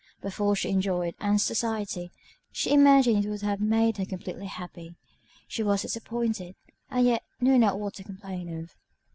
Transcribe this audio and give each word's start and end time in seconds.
Before 0.19 0.55
she 0.55 0.71
enjoyed 0.71 1.13
Ann's 1.19 1.43
society, 1.43 2.09
she 2.51 2.73
imagined 2.73 3.23
it 3.23 3.29
would 3.29 3.43
have 3.43 3.61
made 3.61 3.97
her 3.97 4.05
completely 4.05 4.47
happy: 4.47 4.95
she 5.47 5.61
was 5.61 5.83
disappointed, 5.83 6.55
and 6.89 7.05
yet 7.05 7.21
knew 7.39 7.59
not 7.59 7.79
what 7.79 7.93
to 7.97 8.03
complain 8.03 8.51
of. 8.63 8.75